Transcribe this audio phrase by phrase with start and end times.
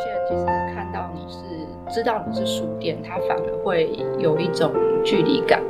[0.00, 0.44] 些人其实
[0.74, 4.72] 看到你是知道你是书店，他反而会有一种
[5.04, 5.60] 距离感。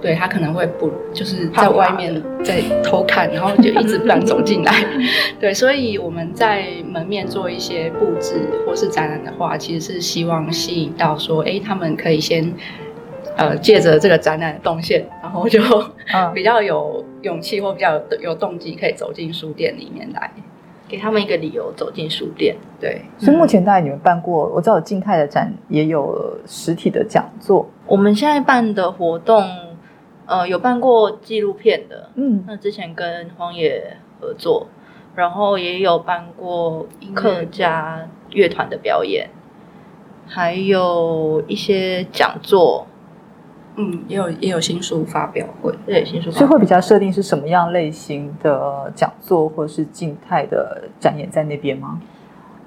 [0.00, 4.72] 对他可能会不就是在外面在偷看，然后就一直不敢走进来。
[5.40, 12.54] 对，所以我们在门面做一些布置或是展览的话，其实是希望吸引到说，哎，他们可以先
[13.36, 15.60] 呃借着这个展览的动线，然后就
[16.32, 20.30] 比较有勇气或比较有有动机，可以走进书店里面来。
[20.88, 23.02] 给他们一个理由走进书店，对。
[23.18, 27.68] 所以目前大概你们办过，我知道有静态的展，也有实体的讲座。
[27.86, 29.44] 我们现在办的活动，
[30.26, 34.66] 呃，有办过纪录片的，嗯，那之前跟荒野合作，
[35.14, 39.28] 然后也有办过客家乐团的表演，
[40.26, 42.86] 还有一些讲座。
[43.80, 52.00] 嗯，也有也有新书发表会，对新书，所以会比较设定是什么样类型的讲座或者是静态的展演在那边吗？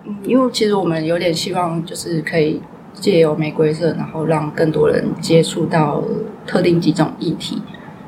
[0.06, 2.62] 嗯，因为其实我们有点希望就是可以
[2.94, 6.02] 借由玫瑰色，然后让更多人接触到
[6.48, 7.62] 特定几种议题，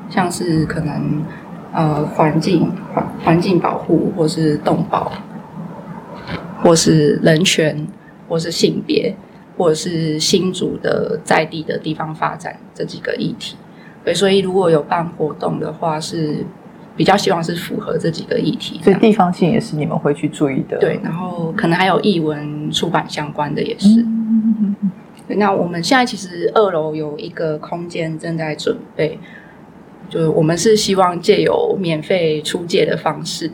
[0.08, 1.22] 像是可能
[1.72, 5.12] 呃环境环环境保护，或是动保，
[6.62, 7.86] 或是人权，
[8.30, 9.14] 或是性别。
[9.56, 13.56] 或者是新竹的在地的地方发展这几个议题，
[14.04, 16.44] 对，所以如果有办活动的话，是
[16.96, 18.80] 比较希望是符合这几个议题。
[18.82, 20.78] 所以地方性也是你们会去注意的。
[20.78, 24.04] 对，然后可能还有译文出版相关的也是。
[25.28, 29.18] 那我们现在其实二楼有一个空间正在准备，
[30.10, 33.50] 就是我们是希望借由免费出借的方式。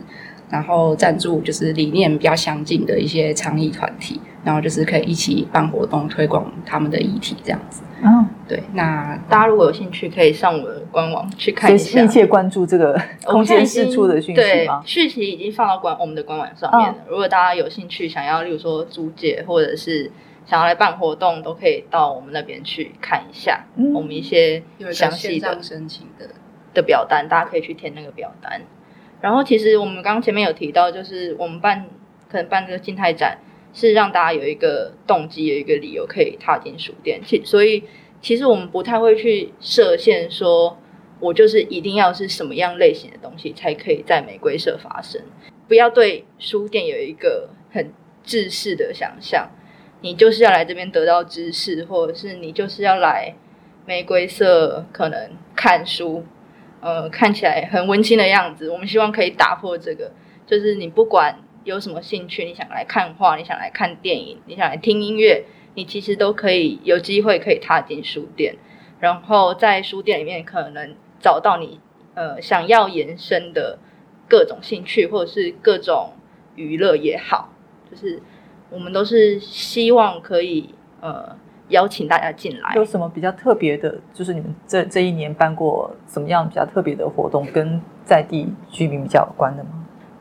[0.49, 7.83] 然后赞助就是理念比较相近的一些倡议团体，然后就是可以一起办活动推广他们的议题这样子。
[8.03, 8.63] 嗯，对。
[8.73, 14.81] 那大家如果有兴趣，可以上我的官网去看一下，密切关注这个空间释出的讯息吗？
[14.85, 16.95] 讯息已经放到官我们的官网上面了。
[17.07, 20.11] 如果大家有兴趣，想要例如说租借或者是
[20.47, 23.63] 想要来办活动，都可以到我们那边去看一下。
[23.93, 26.25] 我们一些详细的申请的
[26.73, 28.59] 的表单，大家可以去填那个表单。
[29.21, 31.85] 然后其实我们刚刚前面有提到，就是我们办
[32.27, 33.37] 可能办这个静态展，
[33.73, 37.21] 是让大家有一个动机，有一个理由可以踏进书店。
[37.25, 37.83] 其所以
[38.21, 40.77] 其实我们不太会去设限，说
[41.19, 45.21] 我就是一定要是什么样类型的东西才可以在玫瑰社发生。
[45.67, 47.93] 不要对书店有一个很
[48.23, 49.49] 制式的想象，
[50.01, 53.33] 你就是要来这边得到知识，或者是你就是要来
[53.85, 56.23] 玫瑰社可能看书。
[56.83, 58.67] 呃，看起来很温馨的样子。
[58.71, 60.11] 我们希望可以打破这个，
[60.47, 65.45] 就是你不管有什么兴趣，你想来看画，你想来看电影，你想来听音乐，
[65.75, 68.55] 你其实都可以有机会可以踏进书店，
[68.99, 71.79] 然后在书店里面可能找到你
[72.13, 73.79] 呃想要延伸的
[74.27, 76.13] 各种兴趣，或者是各种
[76.55, 77.49] 娱乐也好，
[77.89, 78.21] 就是
[78.69, 81.37] 我们都是希望可以呃。
[81.69, 83.97] 邀请大家进来，有什么比较特别的？
[84.11, 89.69] 就是你们这这一年办过什么样比较特别的活动，跟在地居民比较有关的吗？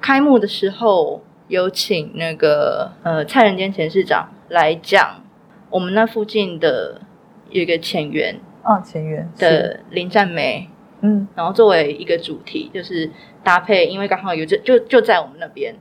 [0.00, 5.22] 开幕的时候有请那个呃蔡仁坚前市长来讲，
[5.68, 7.02] 我们那附近的
[7.50, 10.70] 有一个前园，嗯，前缘的林占梅，
[11.02, 13.10] 嗯，然后作为一个主题，就是
[13.44, 15.74] 搭配，因为刚好有这就就在我们那边，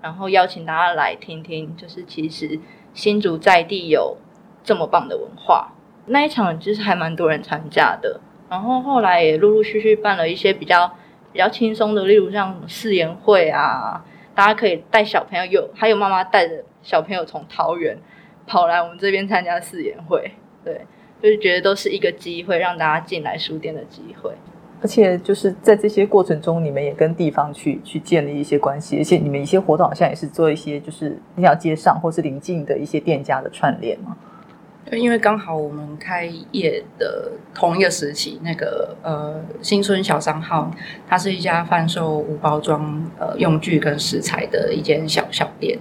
[0.00, 2.60] 然后邀请大家来听听，就是其实
[2.94, 4.18] 新竹在地有。
[4.66, 5.72] 这么棒的文化，
[6.06, 8.20] 那一场其实还蛮多人参加的。
[8.50, 10.90] 然后后来也陆陆续续办了一些比较
[11.32, 14.04] 比较轻松的，例如像誓言会啊，
[14.36, 17.96] 大家可以带小朋友，有还有妈妈带着小朋友从桃园
[18.46, 20.30] 跑来我们这边参加试演会，
[20.62, 20.82] 对，
[21.22, 24.30] 就是觉得都是一个机会，让大家进来书店的机会。
[24.82, 34.14] 而且就是在这些过程中，你们也跟地方去去建立一些关系，而且你们一些活动好像也是做一些就是那条街上或是邻近的一些店家的串联嘛。
[34.92, 40.70] 因为刚好我们开业的同一个时期，那个呃新村小商号，
[41.08, 45.76] 它是一家贩售无包装呃用具跟食材的一间小小店。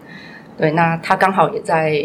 [0.57, 2.01] 对，那它刚好也在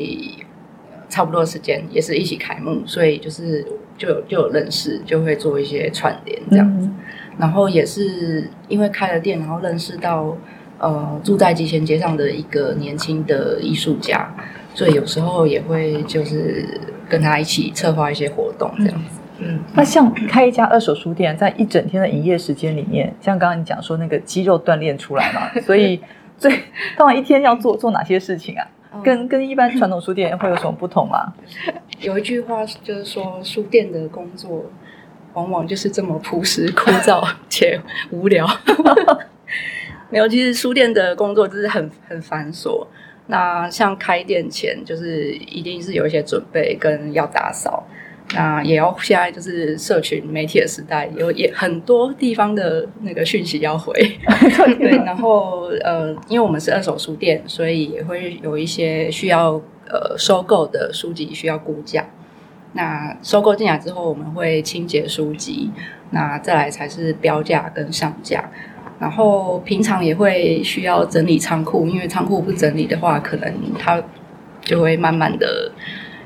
[1.08, 3.64] 差不多时间，也是一起开幕，所以就是
[3.96, 6.90] 就有就有认识，就会做一些串联这样子。
[7.38, 10.36] 然后也是因为开了店，然后认识到
[10.78, 14.34] 呃住在集贤街上的一个年轻的艺术家。
[14.74, 19.20] 所以有时候也会就是跟他一起策划一些活动这样子。
[19.38, 26.00] 嗯，那像开一家二手书店，在一整天的营业时间里面，像刚刚你讲说那个肌肉锻炼出来嘛， 所以
[26.36, 26.50] 最
[26.96, 28.66] 通常一天要做做哪些事情啊？
[29.02, 31.32] 跟跟一般传统书店会有什么不同吗？
[32.00, 34.64] 有一句话就是说，书店的工作
[35.32, 37.80] 往往就是这么朴实、枯燥且
[38.10, 38.46] 无聊。
[40.10, 42.86] 没有，其实书店的工作就是很很繁琐。
[43.30, 47.86] 那像开店前，就是一定是有一些准备跟要打扫。
[48.32, 53.92] 那也要现在就是社群媒体的时代，有也很多地方的那个讯息要回，
[54.78, 54.90] 对。
[55.04, 62.06] 然后呃，因为我们是二手书店，所以也会有一些需要呃收购的书籍需要估价。
[62.74, 65.72] 那收购进来之后，我们会清洁书籍，
[66.10, 68.48] 那再来才是标价跟上架。
[69.00, 74.00] 然后平常也会需要整理仓库，因为仓库不整理的话，可能它
[74.60, 75.72] 就会慢慢的。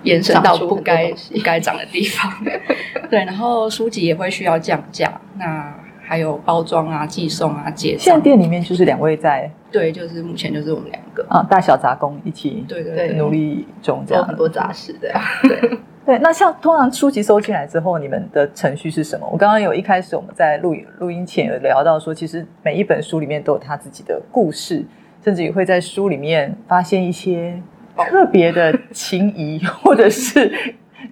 [0.05, 2.31] 延伸到不该不该涨的地方，
[3.09, 11.27] 对，然后书籍也会需要降价，那还有包装啊、寄送啊、结现在店里面就是两位在，对，就是目前就是我们两个。
[11.31, 14.23] 啊，大小杂工一起，对对对，努力中这样。
[14.23, 15.11] 很多杂事的，
[15.49, 16.19] 对对。
[16.19, 19.29] 那像通常书籍收进来之后，你们的程序是什么？
[19.31, 24.85] 我刚刚有一开始我们在录录音前有聊到说，其实每一本书里面都有他自己的故事，
[25.23, 27.61] 甚至也会在书里面发现一些。
[27.97, 30.53] 特别的情谊， 或者是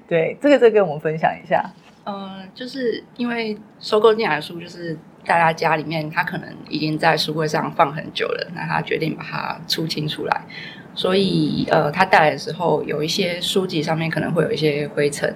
[0.09, 1.65] 对这个，再跟我们分享一下。
[2.05, 10.43] 嗯，就是因为收购进来的书，就是大家家里面他可能已经在书柜上放很久了，那他决定把它出清出来，
[10.95, 15.35] 所以呃，他带来的时候有一些书籍上面可能会有一些灰尘，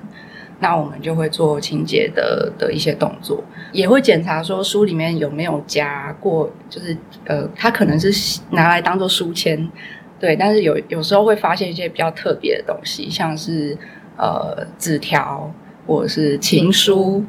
[0.61, 3.43] 那我们就会做清洁的的一些动作，
[3.73, 9.71] 也会检查说书里面有没有夹过，就是呃，他可能是拿来当做书签。
[10.19, 13.77] 对，但是有有时候会发现一些比较特别的东西，像是
[14.17, 15.53] 呃纸条
[15.87, 17.23] 或者是情书，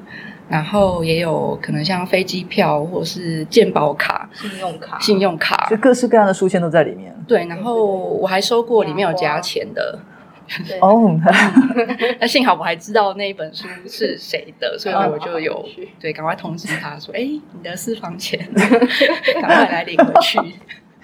[0.47, 7.15] 然后也有可能像飞机票或是鉴宝卡、信用卡、信用卡，就各式各样的书签都在里面。
[7.27, 9.99] 对，然后我还收过里面有夹钱的。
[10.79, 11.19] 哦，
[12.21, 15.65] 那幸好我还知道那一本书是谁的， 所以我就有
[15.99, 20.39] 对赶快通知他说：“哎，你的私房钱， 赶快来领回去。”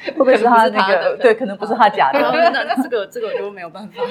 [0.06, 1.18] 会不会是他那个？
[1.18, 2.20] 对，可能不是他假的。
[2.20, 4.04] 那这个这个我就没有办法，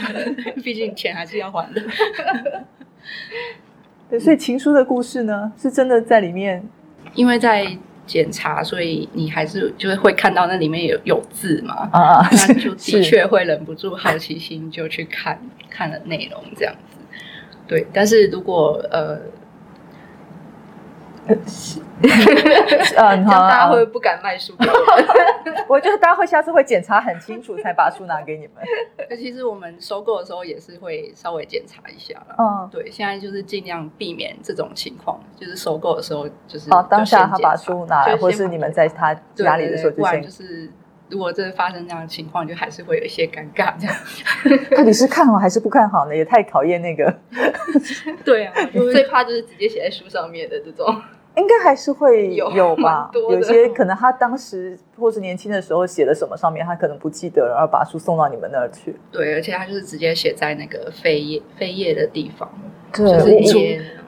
[0.64, 1.82] 毕竟钱还是要还的。
[4.08, 6.66] 对，所以情书的故事呢，是真的在里面，
[7.14, 7.66] 因为在
[8.06, 11.88] 检查，所以你还是就是会看到那里面有有字嘛。
[11.92, 15.40] 啊啊，那就的确会忍不住好奇心，就去看
[15.70, 16.98] 看了内容这样子。
[17.66, 19.20] 对，但是如果呃。
[21.28, 21.38] 嗯，
[23.26, 24.74] 大家会不敢卖书给我。
[25.68, 28.56] 我觉得大家会下次会检查很清楚，才把书拿给你们。
[29.16, 32.34] 其实我们收购的时候也是会稍微检查一下了。
[32.38, 40.68] 嗯，对，现在就是尽量避免这种情况，就是收购的时候就是哦，当下他把书拿来，或是你们在他家里的时候，不然就是
[41.12, 43.74] 如果真的发生这样的情况，就还是会有一些尴尬。
[43.78, 43.94] 这样
[44.76, 46.16] 到底是看好还是不看好呢？
[46.16, 47.14] 也太考验那个。
[48.24, 48.54] 对啊，
[48.90, 50.86] 最怕就是直接写在书上面的这种。
[51.34, 58.94] 应该还是会有有吧，有些可能他当时或是年轻的时候写了什么上面，他可能不记得，然后把书送到你们那儿去。
[59.10, 62.46] 对，而且他就是直接写在那个扉页扉页的地方，
[62.92, 63.58] 对，除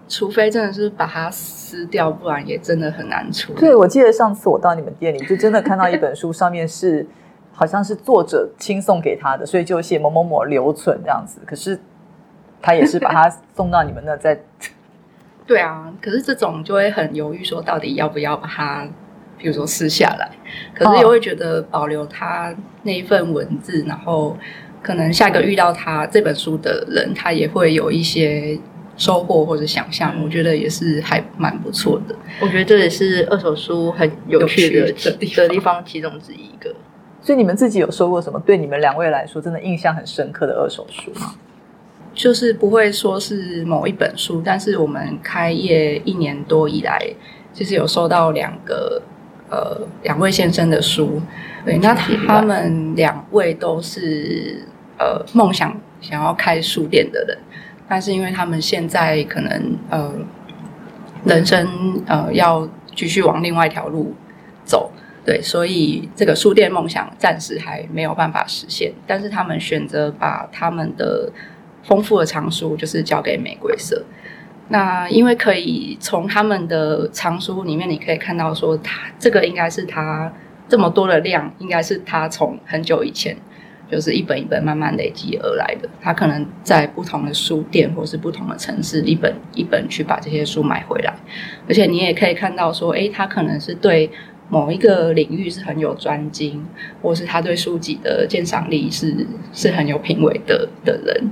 [0.08, 3.52] 除非真的是把它撕掉，不然也真的很难出。
[3.54, 7.06] 对，我记得上次我到你们店里，就真的看到一本书 上面是
[7.52, 11.78] 好像是作者亲送给他的，所以就写某某某留存这样子，可是
[12.60, 14.40] 他也是把它送到你们那再。
[15.46, 18.88] 对啊，可是这种就会很犹豫，说到底要不要把它，
[19.36, 20.30] 比如说撕下来，
[20.74, 24.34] 可是又会觉得保留他那一份文字，然后
[24.82, 28.58] 可能下一个遇到他这本书的人，他也会有一些
[28.96, 32.14] 收获或者想象，我觉得也是还蛮不错的。
[32.40, 36.74] 我觉得这也是二手书很有趣的的地方其中之一个。
[37.20, 41.34] 所以你们自己有收过什么对你们两位来说真的印象很深刻的二手书吗？
[42.12, 47.00] 就是不会说是某一本书，但是我们开业一年多以来，
[47.52, 49.02] 其实有收到两个
[49.50, 51.20] 呃两位先生的书，
[51.64, 54.62] 对，那他们两位都是
[54.96, 57.36] 呃梦想想要开书店的人，
[57.94, 60.12] 但是因为他们现在可能呃
[61.24, 64.12] 人生呃要继续往另外一条路
[64.64, 64.90] 走，
[65.24, 71.30] 对，所以这个书店梦想暂时还没有办法实现，但是他们选择把他们的。
[71.86, 74.02] 丰富的藏书就是交给玫瑰色。
[74.68, 80.32] 那因为可以从他们的藏书里面，你可以看到说，他这个应该是他
[80.66, 83.36] 这么多的量，应该是他从很久以前
[83.90, 85.88] 就是一本一本慢慢累积而来的。
[86.00, 91.14] 他可能在不同的书店或是不同的城市，一本一本去把这些书买回来。
[91.68, 94.10] 而且你也可以看到说，诶，他可能是对
[94.48, 96.64] 某一个领域是很有专精，
[97.00, 101.30] 或是他对书籍的鉴赏力是是很有品味的的人。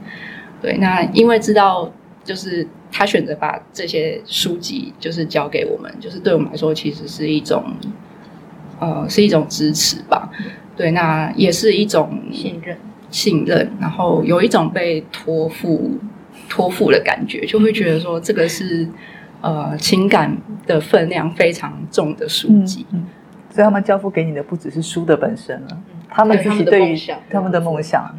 [0.61, 1.93] 对，那因为知道，
[2.25, 7.65] 就是他选择把这些书籍就是交给我们，就是对我们来说，其实是一种，
[8.79, 10.31] 呃，是一种支持吧。
[10.77, 12.77] 对，那也是一种信任。
[13.11, 15.99] 信任，然后有一种被托付、
[16.49, 18.89] 托付的感觉，就会觉得说这个是
[19.43, 20.35] 呃情感
[20.67, 22.87] 的分量非常重的书籍。
[22.91, 23.05] 嗯，
[23.51, 28.19] 所以他们交付给你的不只是书的本身了，他们自己对于梦想他们的梦想。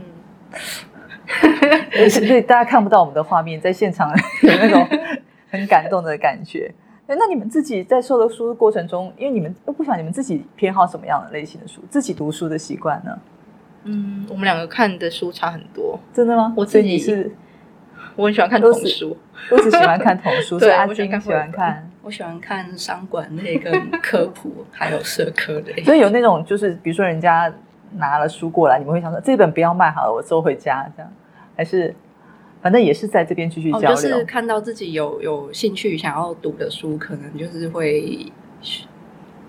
[1.98, 4.12] 嗯， 所以大家看不到我们的画面，在现场
[4.44, 4.88] 有那种
[5.50, 6.72] 很感动的感觉。
[7.08, 13.20] 哎那你们自己在受的书的过程中，因为你们又不想你们自己偏好什么样的类型的书，自己读书的习惯呢？
[13.84, 16.00] 嗯，我们两个看的书差很多。
[16.14, 16.54] 真的吗？
[16.56, 17.30] 我自己你是
[18.16, 19.18] 我很喜欢看童书，
[19.52, 21.90] 我只喜欢看童书，对所以阿我喜欢看金喜欢看。
[22.04, 25.82] 我喜欢看商管类、跟科普，还有社科类。
[25.84, 27.50] 所以有那种就是，比如说人家
[27.96, 31.12] 拿了书过来，你们会想说这本不要卖好了，我收回家这样，
[31.56, 31.96] 还是
[32.64, 33.96] 反正也是在这边继续哦，交流。
[33.96, 38.26] 就是看到自己有有兴趣想要读的书，可能就是会，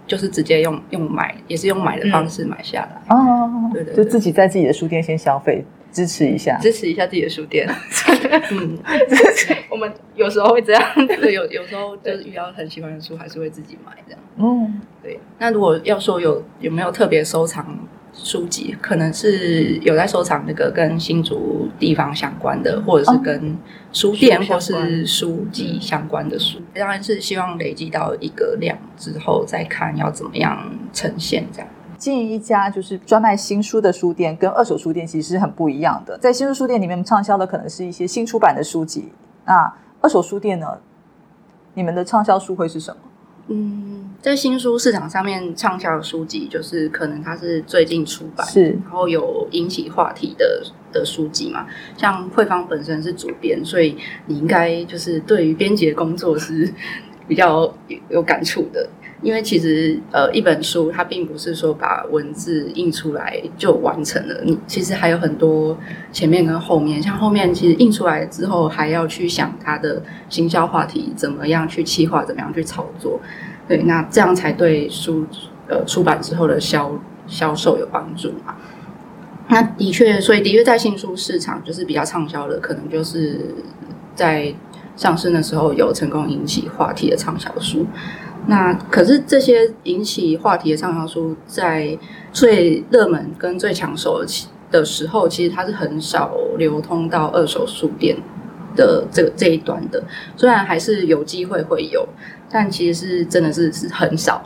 [0.06, 6.58] 就是直接用用买，也是用买的方式买下来，哦，对对对就自己在自己的书店先消费，支持一下。
[6.60, 7.66] 支持一下自己的书店。
[8.50, 8.78] 嗯，
[9.70, 10.82] 我们有时候会这样。
[11.06, 14.20] 对，有有时候就是遇到很喜欢的书，还是会自己买这样。
[14.36, 17.78] 嗯，对，那如果要说有有没有特别收藏
[18.14, 23.56] 书籍，可能是有在收藏那个跟新竹地方相关的，或者是跟
[23.92, 26.58] 书店或是书籍相关的书。
[26.74, 30.58] 当然是希望累积到一个量之后，再看要怎么样
[30.92, 31.68] 呈现这样。
[31.96, 36.18] 经营一家就是专卖新书的书店，跟二手书店其实是很不一样的。
[36.18, 39.08] 在新书书店里面，畅销的可能是一些新出版的书籍。
[39.46, 40.66] 那二手书店呢？
[41.76, 43.00] 你们的畅销书会是什么？
[43.48, 51.66] 嗯，在新书市场上面畅销的书籍，就是可能它是最近出版，是然后有引起话题的的书籍嘛。
[51.94, 56.72] 像慧芳本身是主编，所以你应该就是对于编辑的工作是
[57.28, 58.88] 比较有有感触的。
[59.24, 65.76] 因为其实呃，一本书它并不是说把文字印出来就完成了，你其实还有很多
[66.12, 67.02] 前面跟后面。
[67.02, 73.18] 像后面其实印出来之后，还要去想它的行销话题怎么样去企划，怎么样去操作。
[73.66, 75.26] 对，那这样才对书
[75.68, 76.92] 呃出版之后的销
[77.26, 78.54] 销售有帮助嘛。
[79.48, 83.54] 那的确，所以的确在新书市场就是比较畅销的，可能就是
[84.14, 84.54] 在
[84.96, 87.86] 上市的时候有成功引起话题的畅销书。
[88.46, 91.96] 那可是这些引起话题的畅销书，在
[92.32, 94.24] 最热门跟最抢手
[94.70, 98.16] 的时候，其实它是很少流通到二手书店
[98.76, 100.02] 的这这一端的。
[100.36, 102.06] 虽然还是有机会会有，
[102.50, 104.42] 但其实是真的是是很少。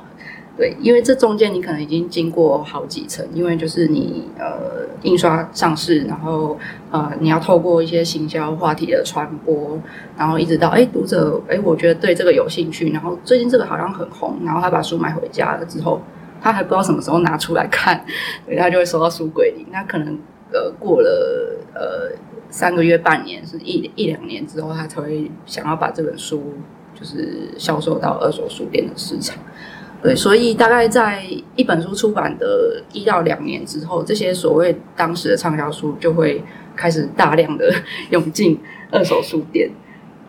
[0.59, 6.59] 对，因为这中间你可能已经经过好几层，因为就是你呃印刷上市，然后
[6.91, 9.81] 呃你要透过一些行销话题的传播，
[10.17, 16.03] 然后一直到哎读者哎我觉得对这个有兴趣，然后最近这个好像很红，然后他把书买回家了之后，
[16.43, 18.05] 他还不知道什么时候拿出来看，
[18.45, 20.19] 对他就会收到书柜里，那可能
[20.53, 22.11] 呃过了呃
[22.51, 26.55] 三个月、半年是一一两年之后，他才会想要把这本书
[26.99, 29.39] 就是销售到二手书店的市场。
[30.01, 31.25] 对，所以大概在
[31.57, 36.43] 一本书出版的一到两年之后，这些所谓当时的畅销书就会
[36.77, 37.73] 开始大量的
[38.11, 38.59] 涌进
[38.93, 39.69] 二手书店。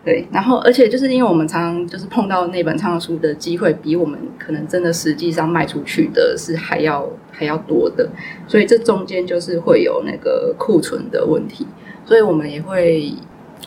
[0.02, 8.08] 对，然后而且就是因为我们常常就是碰到那本畅销书的机会，比我们可能真的实际上卖出去的是还要还要多的，
[8.48, 11.66] 所以这中间就是会有那个库存的问题，
[12.06, 13.12] 所以我们也会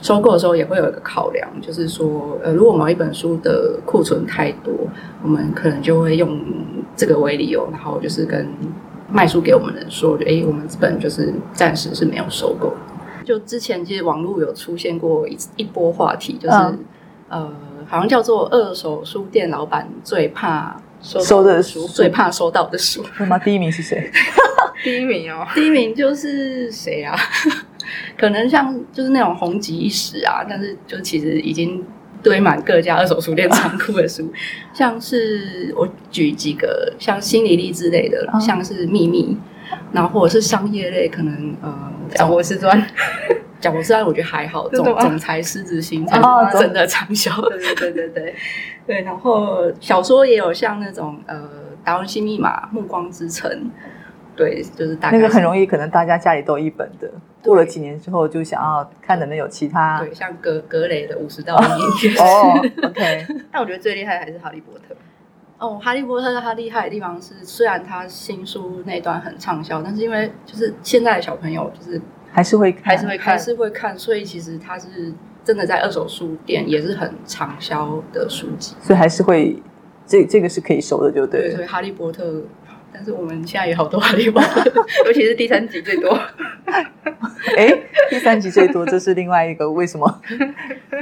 [0.01, 4.73] 收购的时候也会有一个考量，就是说，呃，如果某一本书的库存太多，
[5.21, 6.39] 我们可能就会用
[6.95, 8.47] 这个为理由，然后就是跟
[9.09, 12.73] 卖书给我们的人说，就诶，我们这本就是暂时是没有收购。
[13.23, 16.79] 就之前其实网络有出现过一一波话题，就是、嗯
[17.29, 17.53] 呃，
[17.87, 23.01] 好像叫做二手书店老板最怕收的书，书最怕收到的书。
[23.17, 23.39] 那么？
[23.39, 24.11] 第一名是谁？
[24.83, 27.15] 第一名哦， 第一名就是谁啊？
[28.17, 31.83] 可能像就是那种红极一时啊，但是就其实已经
[32.21, 34.31] 堆满各家二手书店仓库的书，
[34.73, 38.39] 像是我举几个像心理力之类的，哦。
[38.39, 39.37] 像是秘密，
[39.91, 42.85] 然后或者是商业类，可能呃，掌握师专，
[43.59, 47.31] 讲我虽然我觉得还好，总总裁狮子心才哦是真的畅销。
[47.49, 48.35] 对对对对对，
[48.87, 51.35] 对，然后小说也有像那种呃
[51.85, 53.49] 《达文西密码》《暮光之城》，
[54.35, 55.41] 对，就是大概那个很。
[55.43, 57.09] 容易，可能大家家里都有一本的。
[57.43, 59.99] 过了几年之后，就想要看能不能有其他。
[59.99, 62.17] 对， 像格格雷的五十道阴影。
[62.21, 64.95] 哦，OK， 但我觉得最厉害的还是哈利波特。
[65.59, 75.13] 哦，哈利波特它厉害的地方是，虽然它新书那段很畅销，但是因为就是现在的小朋友就是还是会看还是会看还是会看，所以其实它是
[75.43, 78.75] 真的在二手书店也是很畅销的书籍。
[78.81, 79.61] 所以还是会，
[80.07, 82.41] 这这个是可以收的，就对对，所以哈利波特
[82.93, 84.71] 但是我们现在有好多哈利波特，
[85.07, 86.17] 尤其是第三集最多。
[87.57, 87.73] 哎，
[88.09, 90.21] 第三集最多，这是另外一个为什么？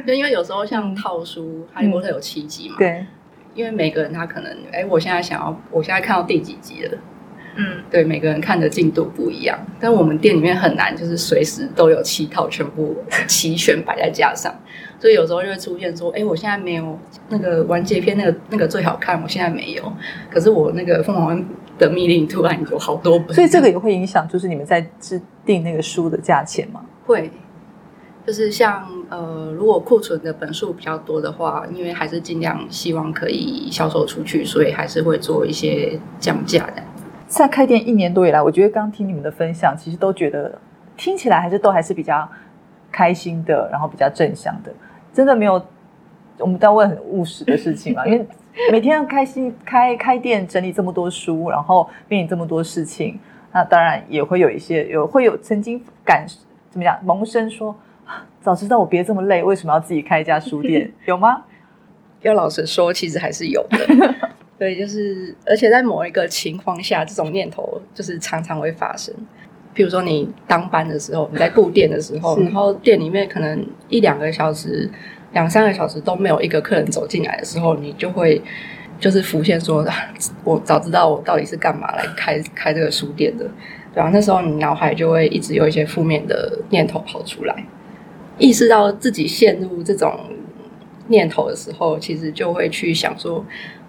[0.05, 3.05] 就 因为有时候像套书，哈利波特有七集嘛，对，
[3.53, 6.98] 因为每个人他可能，哎，我现在想要，我现在看到第几集了。
[7.57, 12.95] 嗯，对，每个人看的进度不一样，但我们店里面很难，就是随时都有七套全部
[13.27, 14.53] 齐全摆在架上，
[14.98, 19.93] 所以有时候就会出现说，哎，我现在没有那个完结篇，那个那个最好看，我现在没有，
[20.29, 21.45] 可是我那个凤凰
[21.82, 26.86] 的密令突然有好多本，所以这个也会影响，就是你们在制定那个书的价钱吗？
[27.08, 27.32] 会，
[28.24, 36.84] 就是像呃，如果库存的本数比较多的话，因为还是尽量希望可以销售出去，所以还是会做一些降价的。
[37.28, 40.60] 在开店一年多以来，我觉得刚听你们的分享，其实都觉得
[40.96, 42.30] 听起来还是都还是比较
[42.92, 44.72] 开心的，然后比较正向的。
[45.12, 45.62] 真的没有
[46.38, 48.06] 我们在问很务实的事情嘛？
[48.08, 48.26] 因为
[48.72, 53.20] 每天要开心开开店，整理这么多书，然后面临这么多事情，
[53.53, 56.25] 那当然也会有一些有会有曾经感
[56.70, 57.75] 怎么讲萌生说，
[58.41, 60.91] 早知道我别这么累，为什么要自己开一家书店？
[61.05, 61.43] 有吗？
[62.22, 64.15] 要老实说，其实还是有的。
[64.60, 69.12] 对，就是，而且在某一个情况下，这种念头就是常常会发生。
[69.74, 74.88] 譬如说，你当班的时候，你在顾店的时候，然后店里面可能一两个小时、
[75.34, 78.42] 两三个小时都没有一个客人走进来的时候，你就会
[79.00, 79.86] 就是浮现说
[80.44, 83.46] ：“我早知道我到底是干嘛来开开这个书店的。”
[83.94, 84.10] 对吧？
[84.14, 87.66] 那时候你脑海就会一直有一些负面的念头跑出来。
[88.38, 90.18] 意识到自己陷入这种
[91.12, 93.46] 念头的时候，其实就会去想说。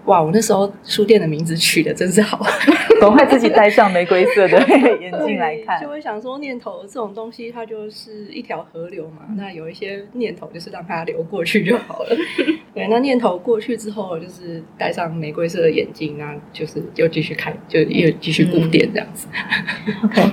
[0.06, 0.20] 哇！
[0.20, 2.44] 我那时候书店的名字取的真是好，
[3.00, 4.58] 赶快自己戴上玫瑰色的
[5.00, 9.22] 眼镜来看，就会想说念头这种东西，它就是一条河流嘛。
[9.36, 12.16] 那有一些念头，就是让它流过去就好了。
[12.74, 19.28] 对，那念头过去之后，就是戴上玫瑰色的眼镜，那就是又继续看，就又继续顾店这样子。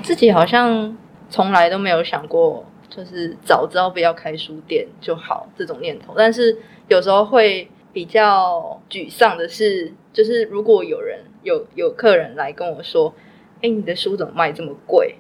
[0.01, 0.97] 自己好像
[1.29, 6.57] 从来都没有想过，就是早知道不要开书店就好这种念头，但是
[6.89, 7.69] 有时候会。
[7.91, 13.15] 比较沮丧的是，就是如果有人有有客人来跟我说
[13.63, 15.15] ：“哎，你的书怎么卖这么贵？”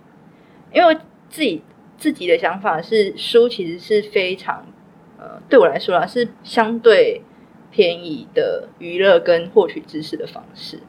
[0.71, 0.95] 因为
[1.29, 1.63] 自己
[1.97, 4.67] 自己的想法是，书其实是非常
[5.17, 7.23] 呃，对我来说啊，是相对
[7.71, 10.79] 便宜的娱乐跟获取知识的方式。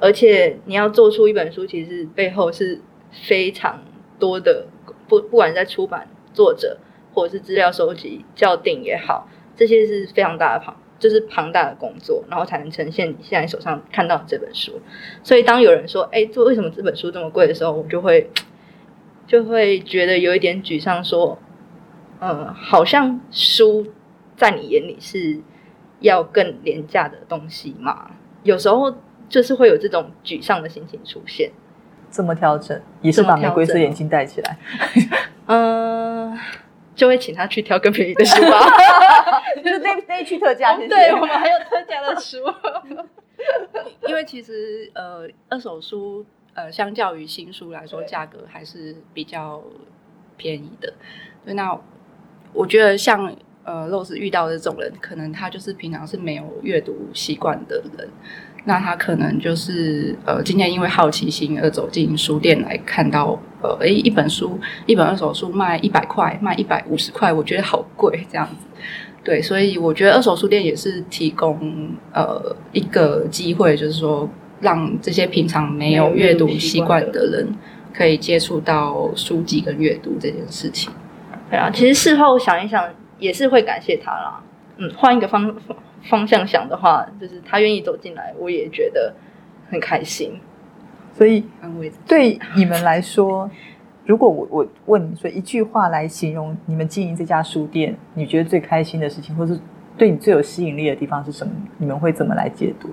[0.00, 2.80] 而且你要做出一本书，其实背后是
[3.12, 3.84] 非常
[4.18, 4.66] 多的，
[5.06, 6.78] 不不管在出版、作者
[7.14, 9.28] 或者是资料收集、校订也好。
[9.60, 14.80] 这些是非常大的庞，就是庞大的工作，然后才能呈现你现在手上看到的这本书。
[15.22, 18.30] 所以当有人说：“哎，这为什么这本书这么贵？”的时候，我就会
[19.26, 21.38] 就会觉得有一点沮丧，说
[22.20, 23.86] ：“嗯，好像书
[24.34, 25.42] 在你眼里是
[26.00, 28.96] 要更廉价的东西嘛？”有时候
[29.28, 31.50] 就是会有这种沮丧的心情出现。
[32.08, 32.80] 怎么调整？
[33.02, 34.56] 也是把玫瑰色眼镜戴起来。
[35.44, 36.38] 嗯。
[37.00, 38.58] 就会请他去挑更便宜的书包，
[39.64, 42.36] 就是那那区特价，对我们还有特价的书。
[44.06, 49.64] 因为其实呃，二手书呃，相较于新书来说，价格还是比较
[50.36, 50.92] 便宜的。
[51.42, 51.74] 对，那
[52.52, 53.34] 我觉得像
[53.64, 58.10] 呃，Rose 遇到的这种人，可能他就是平常是没有阅读习惯的人。
[58.64, 68.66] 那他可能就是呃，今天因为好奇心而走进书店来看到呃，诶，一本书，一本二手书卖一百块，卖一百五十块，我觉得好贵这样子。
[69.22, 74.28] 对，所以我觉得二手书店也是提供呃一个机会，就是说
[74.60, 77.54] 让这些平常没有阅读习惯的人
[77.92, 80.90] 可以接触到书籍跟阅读这件事情。
[81.50, 84.42] 对啊，其实事后想一想，也是会感谢他啦。
[84.78, 85.74] 嗯，换一个方法。
[86.08, 89.14] 方向想的话，就是他愿意走进来，我也觉得
[89.68, 90.32] 很开心。
[91.12, 91.44] 所以，
[92.06, 93.50] 对你们来说，
[94.06, 99.58] 如果我我问你说一句话来形容你们经营这家书店，你觉得最开心的事情，或是
[99.98, 101.52] 对你最有吸引力的地方是什么？
[101.76, 102.88] 你们会怎么来解读？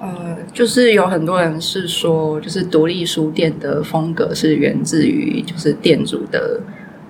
[0.00, 6.60] 呃，就是有很多人是说，就是独立书店的风格是源自于就是店主的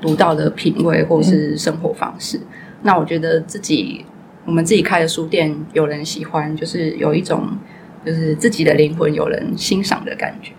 [0.00, 2.38] 独到的品味或是生活方式。
[2.82, 4.04] 那我觉得自己。
[4.44, 7.56] 我们自己开的书店，有人喜欢，就是有一种，
[8.04, 10.52] 就是自己的灵魂有人欣赏的感觉。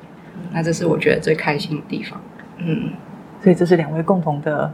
[0.53, 2.21] 那这是我觉得最开心的地方。
[2.57, 2.91] 嗯，
[3.41, 4.73] 所以这是两位共同的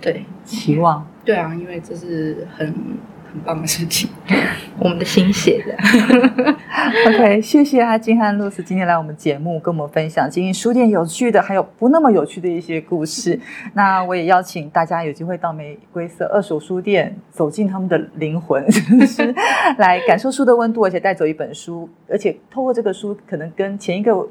[0.00, 1.06] 对期望。
[1.24, 2.74] 对啊，因为这是很
[3.34, 4.08] 很棒的事情。
[4.78, 5.76] 我们的心血的。
[7.08, 13.38] OK，谢谢阿金和露丝今天来我们节目，跟我们分享经营书店有趣的，还有不那么有趣的一些故事。
[13.72, 18.64] 那我也邀请大家有机会到玫瑰色二手书店，走进他们的灵魂，
[19.78, 24.26] 来感受书的温度，而且带走一本书，而且透过这个书，可能跟前一个。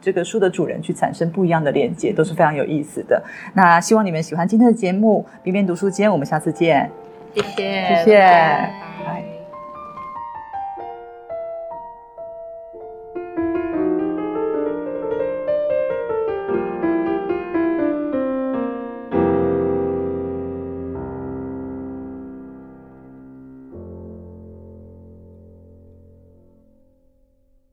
[0.00, 3.20] 这个书的主人去产生不一样的连接，都是非常有意思的。
[3.52, 6.88] 那希望你们喜欢今天的节目，边边读书间，我们下次见。
[7.42, 8.72] 谢谢拜。
[9.04, 9.27] 拜。